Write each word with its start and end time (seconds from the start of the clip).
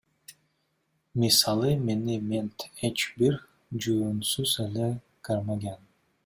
Мисалы, 1.19 1.69
мени 1.89 2.15
мент 2.29 2.65
эч 2.89 2.99
бир 3.19 3.37
жүйөөсүз 3.85 4.55
эле 4.65 4.89
кармаган. 5.29 5.87